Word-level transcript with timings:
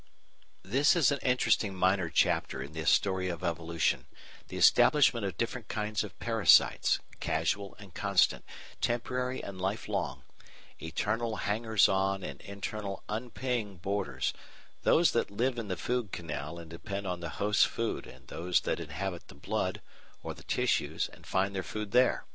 This 0.63 0.95
is 0.95 1.11
an 1.11 1.19
interesting 1.21 1.75
minor 1.75 2.09
chapter 2.09 2.63
in 2.63 2.73
the 2.73 2.87
story 2.87 3.29
of 3.29 3.43
evolution 3.43 4.07
the 4.47 4.57
establishment 4.57 5.27
of 5.27 5.37
different 5.37 5.67
kinds 5.67 6.03
of 6.03 6.17
parasites, 6.17 6.97
casual 7.19 7.75
and 7.77 7.93
constant, 7.93 8.43
temporary 8.81 9.43
and 9.43 9.61
lifelong, 9.61 10.23
external 10.79 11.35
hangers 11.35 11.87
on 11.87 12.23
and 12.23 12.41
internal 12.41 13.03
unpaying 13.09 13.77
boarders, 13.77 14.33
those 14.81 15.11
that 15.11 15.29
live 15.29 15.59
in 15.59 15.67
the 15.67 15.77
food 15.77 16.11
canal 16.11 16.57
and 16.57 16.71
depend 16.71 17.05
on 17.05 17.19
the 17.19 17.37
host's 17.37 17.65
food 17.65 18.07
and 18.07 18.27
those 18.27 18.61
that 18.61 18.79
inhabit 18.79 19.27
the 19.27 19.35
blood 19.35 19.83
or 20.23 20.33
the 20.33 20.41
tissues 20.41 21.11
and 21.13 21.27
find 21.27 21.53
their 21.53 21.61
food 21.61 21.91
there. 21.91 22.25